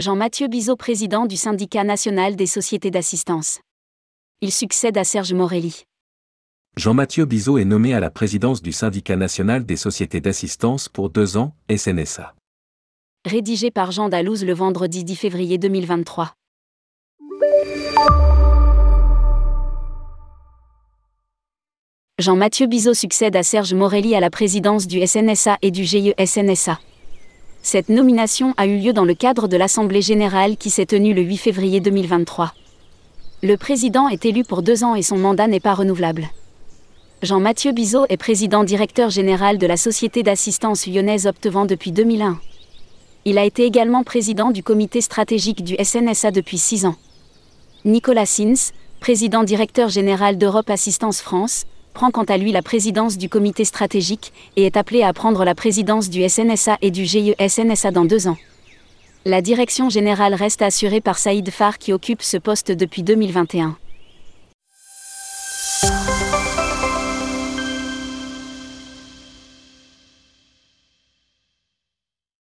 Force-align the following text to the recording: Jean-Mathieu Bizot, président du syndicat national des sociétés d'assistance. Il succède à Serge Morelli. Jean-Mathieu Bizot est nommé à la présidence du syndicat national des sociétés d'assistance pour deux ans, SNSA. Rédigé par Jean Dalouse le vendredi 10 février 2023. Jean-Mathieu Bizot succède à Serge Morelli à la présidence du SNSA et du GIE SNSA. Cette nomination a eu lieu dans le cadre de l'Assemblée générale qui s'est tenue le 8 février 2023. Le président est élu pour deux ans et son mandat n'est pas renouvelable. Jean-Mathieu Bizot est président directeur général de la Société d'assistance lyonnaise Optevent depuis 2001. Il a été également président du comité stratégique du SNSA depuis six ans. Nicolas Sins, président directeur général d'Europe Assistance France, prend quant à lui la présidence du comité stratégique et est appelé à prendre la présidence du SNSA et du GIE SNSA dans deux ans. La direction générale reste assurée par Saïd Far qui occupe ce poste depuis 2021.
Jean-Mathieu 0.00 0.48
Bizot, 0.48 0.76
président 0.76 1.26
du 1.26 1.36
syndicat 1.36 1.84
national 1.84 2.34
des 2.34 2.46
sociétés 2.46 2.90
d'assistance. 2.90 3.60
Il 4.40 4.50
succède 4.50 4.96
à 4.96 5.04
Serge 5.04 5.34
Morelli. 5.34 5.82
Jean-Mathieu 6.78 7.26
Bizot 7.26 7.58
est 7.58 7.66
nommé 7.66 7.92
à 7.92 8.00
la 8.00 8.08
présidence 8.08 8.62
du 8.62 8.72
syndicat 8.72 9.16
national 9.16 9.66
des 9.66 9.76
sociétés 9.76 10.22
d'assistance 10.22 10.88
pour 10.88 11.10
deux 11.10 11.36
ans, 11.36 11.52
SNSA. 11.70 12.34
Rédigé 13.26 13.70
par 13.70 13.92
Jean 13.92 14.08
Dalouse 14.08 14.42
le 14.42 14.54
vendredi 14.54 15.04
10 15.04 15.16
février 15.16 15.58
2023. 15.58 16.32
Jean-Mathieu 22.18 22.68
Bizot 22.68 22.94
succède 22.94 23.36
à 23.36 23.42
Serge 23.42 23.74
Morelli 23.74 24.14
à 24.14 24.20
la 24.20 24.30
présidence 24.30 24.86
du 24.86 25.06
SNSA 25.06 25.58
et 25.60 25.70
du 25.70 25.84
GIE 25.84 26.14
SNSA. 26.24 26.80
Cette 27.62 27.90
nomination 27.90 28.54
a 28.56 28.66
eu 28.66 28.78
lieu 28.78 28.92
dans 28.92 29.04
le 29.04 29.14
cadre 29.14 29.46
de 29.46 29.56
l'Assemblée 29.56 30.00
générale 30.00 30.56
qui 30.56 30.70
s'est 30.70 30.86
tenue 30.86 31.12
le 31.12 31.22
8 31.22 31.36
février 31.36 31.80
2023. 31.80 32.54
Le 33.42 33.56
président 33.56 34.08
est 34.08 34.24
élu 34.24 34.44
pour 34.44 34.62
deux 34.62 34.82
ans 34.82 34.94
et 34.94 35.02
son 35.02 35.18
mandat 35.18 35.46
n'est 35.46 35.60
pas 35.60 35.74
renouvelable. 35.74 36.28
Jean-Mathieu 37.22 37.72
Bizot 37.72 38.06
est 38.08 38.16
président 38.16 38.64
directeur 38.64 39.10
général 39.10 39.58
de 39.58 39.66
la 39.66 39.76
Société 39.76 40.22
d'assistance 40.22 40.86
lyonnaise 40.86 41.26
Optevent 41.26 41.66
depuis 41.66 41.92
2001. 41.92 42.38
Il 43.26 43.36
a 43.36 43.44
été 43.44 43.66
également 43.66 44.04
président 44.04 44.50
du 44.50 44.62
comité 44.62 45.02
stratégique 45.02 45.62
du 45.62 45.76
SNSA 45.82 46.30
depuis 46.30 46.56
six 46.56 46.86
ans. 46.86 46.96
Nicolas 47.84 48.24
Sins, 48.24 48.72
président 49.00 49.44
directeur 49.44 49.90
général 49.90 50.38
d'Europe 50.38 50.70
Assistance 50.70 51.20
France, 51.20 51.66
prend 51.92 52.10
quant 52.10 52.24
à 52.24 52.36
lui 52.36 52.52
la 52.52 52.62
présidence 52.62 53.18
du 53.18 53.28
comité 53.28 53.64
stratégique 53.64 54.32
et 54.56 54.64
est 54.64 54.76
appelé 54.76 55.02
à 55.02 55.12
prendre 55.12 55.44
la 55.44 55.54
présidence 55.54 56.10
du 56.10 56.28
SNSA 56.28 56.78
et 56.82 56.90
du 56.90 57.04
GIE 57.04 57.34
SNSA 57.38 57.90
dans 57.90 58.04
deux 58.04 58.28
ans. 58.28 58.36
La 59.26 59.42
direction 59.42 59.90
générale 59.90 60.34
reste 60.34 60.62
assurée 60.62 61.00
par 61.00 61.18
Saïd 61.18 61.50
Far 61.50 61.78
qui 61.78 61.92
occupe 61.92 62.22
ce 62.22 62.38
poste 62.38 62.72
depuis 62.72 63.02
2021. 63.02 63.76